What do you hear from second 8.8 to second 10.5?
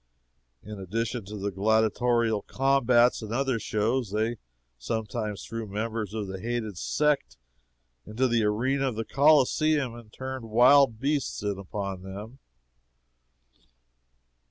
of the Coliseum and turned